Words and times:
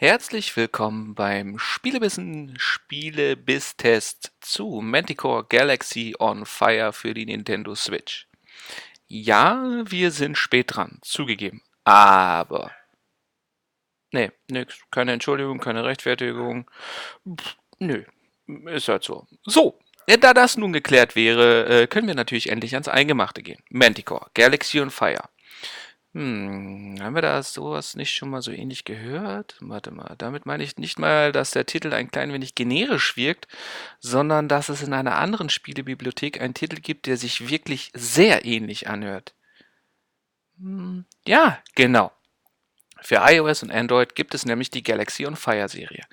Herzlich 0.00 0.56
willkommen 0.56 1.16
beim 1.16 1.58
Spielebissen 1.58 2.54
Spielebiss-Test 2.56 4.30
zu 4.40 4.80
Manticore 4.80 5.44
Galaxy 5.48 6.14
on 6.20 6.46
Fire 6.46 6.92
für 6.92 7.14
die 7.14 7.26
Nintendo 7.26 7.74
Switch. 7.74 8.28
Ja, 9.08 9.82
wir 9.86 10.12
sind 10.12 10.38
spät 10.38 10.76
dran, 10.76 11.00
zugegeben. 11.02 11.62
Aber. 11.82 12.70
Nee, 14.12 14.30
nix. 14.48 14.78
Keine 14.92 15.14
Entschuldigung, 15.14 15.58
keine 15.58 15.84
Rechtfertigung. 15.84 16.70
Pff, 17.28 17.56
nö, 17.80 18.04
ist 18.66 18.86
halt 18.86 19.02
so. 19.02 19.26
So, 19.46 19.80
da 20.06 20.32
das 20.32 20.56
nun 20.56 20.72
geklärt 20.72 21.16
wäre, 21.16 21.66
äh, 21.66 21.86
können 21.88 22.06
wir 22.06 22.14
natürlich 22.14 22.50
endlich 22.50 22.74
ans 22.74 22.86
Eingemachte 22.86 23.42
gehen. 23.42 23.64
Manticore 23.68 24.30
Galaxy 24.34 24.80
on 24.80 24.90
Fire. 24.90 25.28
Hm, 26.18 26.96
haben 27.00 27.14
wir 27.14 27.22
da 27.22 27.40
sowas 27.44 27.94
nicht 27.94 28.10
schon 28.10 28.30
mal 28.30 28.42
so 28.42 28.50
ähnlich 28.50 28.84
gehört? 28.84 29.54
Warte 29.60 29.92
mal, 29.92 30.16
damit 30.18 30.46
meine 30.46 30.64
ich 30.64 30.76
nicht 30.76 30.98
mal, 30.98 31.30
dass 31.30 31.52
der 31.52 31.64
Titel 31.64 31.92
ein 31.92 32.10
klein 32.10 32.32
wenig 32.32 32.56
generisch 32.56 33.16
wirkt, 33.16 33.46
sondern 34.00 34.48
dass 34.48 34.68
es 34.68 34.82
in 34.82 34.92
einer 34.94 35.16
anderen 35.16 35.48
Spielebibliothek 35.48 36.40
einen 36.40 36.54
Titel 36.54 36.80
gibt, 36.80 37.06
der 37.06 37.18
sich 37.18 37.48
wirklich 37.50 37.92
sehr 37.94 38.44
ähnlich 38.44 38.88
anhört. 38.88 39.32
Hm, 40.58 41.04
ja, 41.24 41.62
genau. 41.76 42.10
Für 43.00 43.22
iOS 43.24 43.62
und 43.62 43.70
Android 43.70 44.16
gibt 44.16 44.34
es 44.34 44.44
nämlich 44.44 44.72
die 44.72 44.82
Galaxy 44.82 45.24
on 45.24 45.36
Fire 45.36 45.68
Serie. 45.68 46.04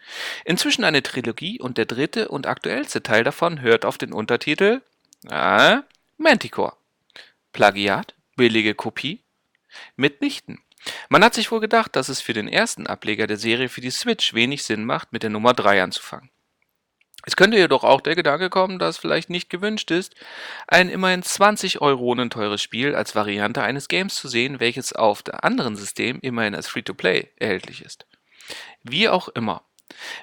Inzwischen 0.46 0.84
eine 0.84 1.02
Trilogie 1.02 1.60
und 1.60 1.80
der 1.80 1.86
dritte 1.86 2.28
und 2.28 2.46
aktuellste 2.46 3.02
Teil 3.02 3.24
davon 3.24 3.60
hört 3.60 3.86
auf 3.86 3.98
den 3.98 4.14
Untertitel 4.14 4.84
äh, 5.32 5.78
Manticore. 6.18 6.74
Plagiat? 7.54 8.14
Billige 8.36 8.76
Kopie? 8.76 9.25
Mitnichten. 9.96 10.62
Man 11.10 11.24
hat 11.24 11.34
sich 11.34 11.52
wohl 11.52 11.60
gedacht, 11.60 11.96
dass 11.96 12.10
es 12.10 12.22
für 12.22 12.34
den 12.34 12.48
ersten 12.48 12.88
Ableger 12.88 13.28
der 13.28 13.38
Serie 13.38 13.70
für 13.70 13.82
die 13.82 13.92
Switch 13.92 14.34
wenig 14.34 14.64
Sinn 14.64 14.86
macht, 14.86 15.14
mit 15.14 15.24
der 15.24 15.30
Nummer 15.30 15.54
3 15.54 15.82
anzufangen. 15.82 16.30
Es 17.26 17.36
könnte 17.36 17.58
jedoch 17.58 17.84
auch 17.84 18.02
der 18.02 18.16
Gedanke 18.16 18.52
kommen, 18.52 18.78
dass 18.78 18.98
vielleicht 18.98 19.32
nicht 19.32 19.50
gewünscht 19.50 19.90
ist, 19.90 20.14
ein 20.68 20.90
immerhin 20.90 21.24
20 21.24 21.82
Euronen 21.82 22.30
teures 22.30 22.62
Spiel 22.62 22.94
als 22.94 23.16
Variante 23.16 23.64
eines 23.64 23.88
Games 23.88 24.14
zu 24.16 24.28
sehen, 24.28 24.60
welches 24.60 24.94
auf 24.94 25.24
der 25.24 25.44
anderen 25.44 25.76
System 25.76 26.20
immerhin 26.22 26.54
als 26.54 26.68
Free-to-Play 26.68 27.32
erhältlich 27.38 27.84
ist. 27.84 28.06
Wie 28.84 29.10
auch 29.10 29.28
immer. 29.30 29.64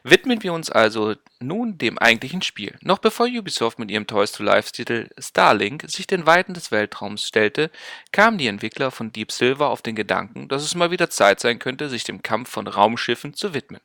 Widmen 0.02 0.42
wir 0.42 0.52
uns 0.52 0.70
also 0.70 1.14
nun 1.40 1.78
dem 1.78 1.98
eigentlichen 1.98 2.42
Spiel. 2.42 2.76
Noch 2.82 2.98
bevor 2.98 3.26
Ubisoft 3.26 3.78
mit 3.78 3.90
ihrem 3.90 4.06
Toys-to-Life-Titel 4.06 5.08
Starlink 5.18 5.84
sich 5.88 6.06
den 6.06 6.26
Weiten 6.26 6.54
des 6.54 6.70
Weltraums 6.70 7.26
stellte, 7.26 7.70
kamen 8.12 8.38
die 8.38 8.46
Entwickler 8.46 8.90
von 8.90 9.12
Deep 9.12 9.32
Silver 9.32 9.68
auf 9.68 9.82
den 9.82 9.94
Gedanken, 9.94 10.48
dass 10.48 10.62
es 10.62 10.74
mal 10.74 10.90
wieder 10.90 11.10
Zeit 11.10 11.40
sein 11.40 11.58
könnte, 11.58 11.88
sich 11.88 12.04
dem 12.04 12.22
Kampf 12.22 12.50
von 12.50 12.66
Raumschiffen 12.66 13.34
zu 13.34 13.54
widmen. 13.54 13.80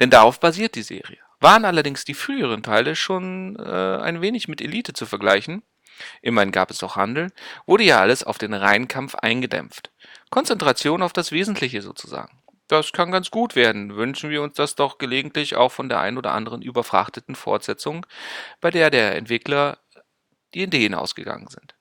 Denn 0.00 0.10
darauf 0.10 0.40
basiert 0.40 0.74
die 0.74 0.82
Serie. 0.82 1.18
Waren 1.40 1.64
allerdings 1.64 2.04
die 2.04 2.14
früheren 2.14 2.62
Teile 2.62 2.96
schon 2.96 3.56
äh, 3.56 3.62
ein 3.62 4.20
wenig 4.20 4.48
mit 4.48 4.60
Elite 4.60 4.92
zu 4.92 5.06
vergleichen, 5.06 5.62
immerhin 6.22 6.52
gab 6.52 6.70
es 6.70 6.82
auch 6.82 6.96
Handel, 6.96 7.30
wurde 7.66 7.84
ja 7.84 8.00
alles 8.00 8.24
auf 8.24 8.38
den 8.38 8.54
reinen 8.54 8.88
Kampf 8.88 9.14
eingedämpft. 9.14 9.90
Konzentration 10.30 11.02
auf 11.02 11.12
das 11.12 11.32
Wesentliche 11.32 11.82
sozusagen. 11.82 12.43
Das 12.68 12.92
kann 12.92 13.12
ganz 13.12 13.30
gut 13.30 13.56
werden. 13.56 13.96
Wünschen 13.96 14.30
wir 14.30 14.42
uns 14.42 14.54
das 14.54 14.74
doch 14.74 14.98
gelegentlich 14.98 15.56
auch 15.56 15.70
von 15.70 15.88
der 15.88 16.00
ein 16.00 16.16
oder 16.16 16.32
anderen 16.32 16.62
überfrachteten 16.62 17.34
Fortsetzung, 17.34 18.06
bei 18.60 18.70
der 18.70 18.90
der 18.90 19.16
Entwickler 19.16 19.78
die 20.54 20.62
Ideen 20.62 20.94
ausgegangen 20.94 21.48
sind. 21.48 21.74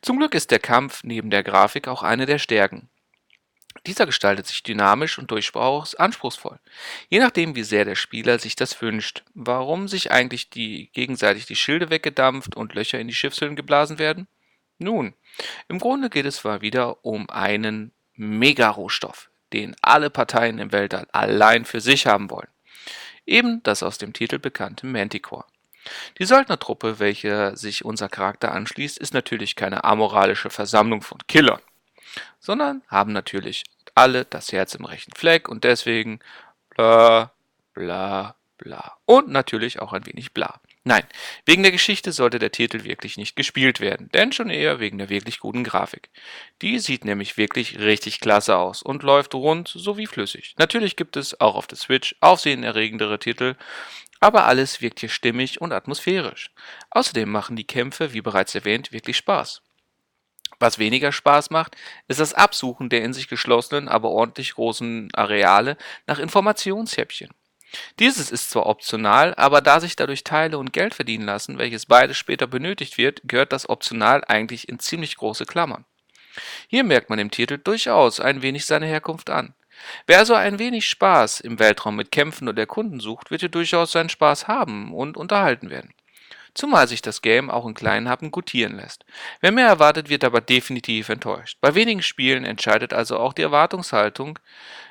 Zum 0.00 0.18
Glück 0.18 0.34
ist 0.34 0.50
der 0.50 0.60
Kampf 0.60 1.02
neben 1.04 1.30
der 1.30 1.42
Grafik 1.42 1.88
auch 1.88 2.02
eine 2.02 2.26
der 2.26 2.38
Stärken. 2.38 2.88
Dieser 3.86 4.06
gestaltet 4.06 4.46
sich 4.46 4.62
dynamisch 4.62 5.18
und 5.18 5.30
durchaus 5.30 5.94
anspruchsvoll, 5.94 6.58
je 7.08 7.18
nachdem 7.18 7.54
wie 7.54 7.64
sehr 7.64 7.84
der 7.84 7.96
Spieler 7.96 8.38
sich 8.38 8.56
das 8.56 8.80
wünscht. 8.80 9.24
Warum 9.34 9.88
sich 9.88 10.10
eigentlich 10.10 10.48
die 10.48 10.90
gegenseitig 10.92 11.44
die 11.46 11.56
Schilde 11.56 11.90
weggedampft 11.90 12.56
und 12.56 12.74
Löcher 12.74 12.98
in 12.98 13.08
die 13.08 13.14
Schiffshüllen 13.14 13.56
geblasen 13.56 13.98
werden? 13.98 14.26
Nun, 14.78 15.14
im 15.68 15.78
Grunde 15.78 16.08
geht 16.08 16.24
es 16.24 16.36
zwar 16.36 16.62
wieder 16.62 17.04
um 17.04 17.28
einen 17.28 17.92
Mega-Rohstoff, 18.14 19.28
den 19.52 19.76
alle 19.82 20.10
Parteien 20.10 20.58
im 20.58 20.72
Weltall 20.72 21.06
allein 21.12 21.64
für 21.64 21.80
sich 21.80 22.06
haben 22.06 22.30
wollen. 22.30 22.48
Eben 23.26 23.62
das 23.62 23.82
aus 23.82 23.98
dem 23.98 24.12
Titel 24.12 24.38
bekannte 24.38 24.86
Manticore. 24.86 25.44
Die 26.18 26.24
Söldnertruppe, 26.24 26.98
welche 26.98 27.56
sich 27.56 27.84
unser 27.84 28.08
Charakter 28.08 28.52
anschließt, 28.52 28.98
ist 28.98 29.14
natürlich 29.14 29.56
keine 29.56 29.84
amoralische 29.84 30.50
Versammlung 30.50 31.02
von 31.02 31.18
Killern, 31.26 31.60
sondern 32.40 32.82
haben 32.88 33.12
natürlich 33.12 33.64
alle 33.94 34.24
das 34.24 34.52
Herz 34.52 34.74
im 34.74 34.84
rechten 34.84 35.12
Fleck 35.12 35.48
und 35.48 35.64
deswegen 35.64 36.20
bla 36.70 37.32
bla 37.74 38.36
bla. 38.58 38.96
Und 39.04 39.28
natürlich 39.28 39.80
auch 39.80 39.92
ein 39.92 40.06
wenig 40.06 40.32
bla. 40.32 40.60
Nein, 40.86 41.04
wegen 41.46 41.62
der 41.62 41.72
Geschichte 41.72 42.12
sollte 42.12 42.38
der 42.38 42.52
Titel 42.52 42.84
wirklich 42.84 43.16
nicht 43.16 43.36
gespielt 43.36 43.80
werden, 43.80 44.10
denn 44.12 44.32
schon 44.32 44.50
eher 44.50 44.80
wegen 44.80 44.98
der 44.98 45.08
wirklich 45.08 45.40
guten 45.40 45.64
Grafik. 45.64 46.10
Die 46.60 46.78
sieht 46.78 47.06
nämlich 47.06 47.38
wirklich 47.38 47.78
richtig 47.78 48.20
klasse 48.20 48.58
aus 48.58 48.82
und 48.82 49.02
läuft 49.02 49.34
rund 49.34 49.66
sowie 49.68 50.06
flüssig. 50.06 50.54
Natürlich 50.58 50.96
gibt 50.96 51.16
es 51.16 51.40
auch 51.40 51.54
auf 51.54 51.66
der 51.66 51.78
Switch 51.78 52.14
aufsehenerregendere 52.20 53.18
Titel, 53.18 53.56
aber 54.20 54.44
alles 54.44 54.82
wirkt 54.82 55.00
hier 55.00 55.08
stimmig 55.08 55.58
und 55.58 55.72
atmosphärisch. 55.72 56.50
Außerdem 56.90 57.30
machen 57.30 57.56
die 57.56 57.66
Kämpfe, 57.66 58.12
wie 58.12 58.20
bereits 58.20 58.54
erwähnt, 58.54 58.92
wirklich 58.92 59.16
Spaß. 59.16 59.62
Was 60.58 60.78
weniger 60.78 61.12
Spaß 61.12 61.48
macht, 61.48 61.76
ist 62.08 62.20
das 62.20 62.34
Absuchen 62.34 62.90
der 62.90 63.02
in 63.02 63.14
sich 63.14 63.28
geschlossenen, 63.28 63.88
aber 63.88 64.10
ordentlich 64.10 64.52
großen 64.52 65.08
Areale 65.14 65.78
nach 66.06 66.18
Informationshäppchen. 66.18 67.30
Dieses 67.98 68.30
ist 68.30 68.50
zwar 68.50 68.66
optional, 68.66 69.34
aber 69.34 69.60
da 69.60 69.80
sich 69.80 69.96
dadurch 69.96 70.24
Teile 70.24 70.58
und 70.58 70.72
Geld 70.72 70.94
verdienen 70.94 71.26
lassen, 71.26 71.58
welches 71.58 71.86
beides 71.86 72.16
später 72.16 72.46
benötigt 72.46 72.98
wird, 72.98 73.22
gehört 73.24 73.52
das 73.52 73.68
Optional 73.68 74.24
eigentlich 74.26 74.68
in 74.68 74.78
ziemlich 74.78 75.16
große 75.16 75.46
Klammern. 75.46 75.84
Hier 76.68 76.84
merkt 76.84 77.10
man 77.10 77.18
dem 77.18 77.30
Titel 77.30 77.58
durchaus 77.58 78.20
ein 78.20 78.42
wenig 78.42 78.66
seine 78.66 78.86
Herkunft 78.86 79.30
an. 79.30 79.54
Wer 80.06 80.18
also 80.18 80.34
ein 80.34 80.58
wenig 80.58 80.88
Spaß 80.88 81.40
im 81.40 81.58
Weltraum 81.58 81.96
mit 81.96 82.10
Kämpfen 82.10 82.48
und 82.48 82.58
Erkunden 82.58 83.00
sucht, 83.00 83.30
wird 83.30 83.40
hier 83.40 83.48
durchaus 83.48 83.92
seinen 83.92 84.08
Spaß 84.08 84.48
haben 84.48 84.94
und 84.94 85.16
unterhalten 85.16 85.70
werden. 85.70 85.94
Zumal 86.54 86.86
sich 86.86 87.02
das 87.02 87.20
Game 87.20 87.50
auch 87.50 87.66
in 87.66 87.74
kleinen 87.74 88.08
Happen 88.08 88.30
gutieren 88.30 88.76
lässt. 88.76 89.04
Wer 89.40 89.50
mehr 89.50 89.66
erwartet, 89.66 90.08
wird 90.08 90.22
aber 90.22 90.40
definitiv 90.40 91.08
enttäuscht. 91.08 91.58
Bei 91.60 91.74
wenigen 91.74 92.02
Spielen 92.02 92.44
entscheidet 92.44 92.92
also 92.92 93.18
auch 93.18 93.32
die 93.32 93.42
Erwartungshaltung 93.42 94.38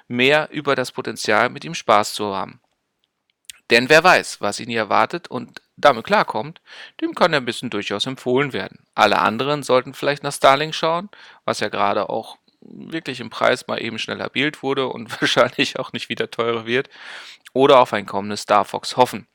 mehr 0.09 0.49
über 0.51 0.75
das 0.75 0.91
Potenzial, 0.91 1.49
mit 1.49 1.63
ihm 1.63 1.73
Spaß 1.73 2.13
zu 2.13 2.35
haben. 2.35 2.59
Denn 3.73 3.89
wer 3.89 4.03
weiß, 4.03 4.39
was 4.39 4.59
ihn 4.59 4.69
hier 4.69 4.81
erwartet 4.81 5.29
und 5.29 5.59
damit 5.77 6.05
klarkommt, 6.05 6.61
dem 7.01 7.15
kann 7.15 7.31
der 7.31 7.41
Bissen 7.41 7.71
durchaus 7.71 8.05
empfohlen 8.05 8.53
werden. 8.53 8.85
Alle 8.93 9.17
anderen 9.17 9.63
sollten 9.63 9.95
vielleicht 9.95 10.21
nach 10.21 10.31
Starlink 10.31 10.75
schauen, 10.75 11.09
was 11.43 11.59
ja 11.59 11.69
gerade 11.69 12.07
auch 12.07 12.37
wirklich 12.61 13.19
im 13.19 13.31
Preis 13.31 13.65
mal 13.65 13.81
eben 13.81 13.97
schnell 13.97 14.21
erbielt 14.21 14.61
wurde 14.61 14.85
und 14.85 15.09
wahrscheinlich 15.21 15.79
auch 15.79 15.91
nicht 15.91 16.07
wieder 16.07 16.29
teurer 16.29 16.67
wird, 16.67 16.87
oder 17.53 17.79
auf 17.79 17.93
ein 17.93 18.05
kommendes 18.05 18.41
Star 18.41 18.63
Fox 18.63 18.95
hoffen. 18.95 19.25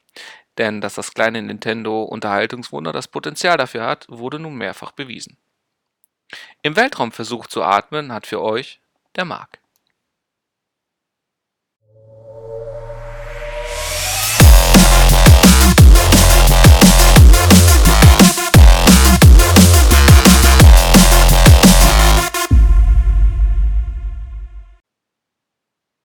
Denn 0.57 0.81
dass 0.81 0.95
das 0.95 1.15
kleine 1.15 1.43
Nintendo 1.43 2.05
Unterhaltungswunder 2.05 2.93
das 2.93 3.09
Potenzial 3.09 3.57
dafür 3.57 3.87
hat, 3.87 4.07
wurde 4.09 4.39
nun 4.39 4.55
mehrfach 4.55 4.93
bewiesen. 4.93 5.37
Im 6.63 6.77
Weltraum 6.77 7.11
versucht 7.11 7.51
zu 7.51 7.65
atmen 7.65 8.13
hat 8.13 8.29
für 8.29 8.41
euch 8.41 8.81
der 9.17 9.25
Mark. 9.25 9.59